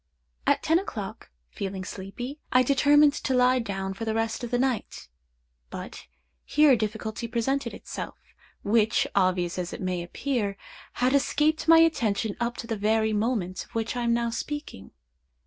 "At 0.47 0.63
ten 0.63 0.79
o'clock, 0.79 1.29
feeling 1.51 1.83
sleepy, 1.83 2.39
I 2.51 2.63
determined 2.63 3.13
to 3.13 3.35
lie 3.35 3.59
down 3.59 3.93
for 3.93 4.03
the 4.03 4.15
rest 4.15 4.43
of 4.43 4.49
the 4.49 4.57
night; 4.57 5.07
but 5.69 6.07
here 6.43 6.71
a 6.71 6.75
difficulty 6.75 7.27
presented 7.27 7.71
itself, 7.75 8.15
which, 8.63 9.05
obvious 9.13 9.59
as 9.59 9.73
it 9.73 9.79
may 9.79 10.01
appear, 10.01 10.57
had 10.93 11.13
escaped 11.13 11.67
my 11.67 11.77
attention 11.77 12.35
up 12.39 12.57
to 12.57 12.65
the 12.65 12.77
very 12.77 13.13
moment 13.13 13.65
of 13.65 13.75
which 13.75 13.95
I 13.95 14.01
am 14.01 14.13
now 14.15 14.31
speaking. 14.31 14.89